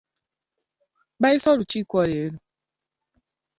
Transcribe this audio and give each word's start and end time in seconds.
Baayise 1.21 1.47
olukiiko 1.53 1.97
leero. 2.11 2.37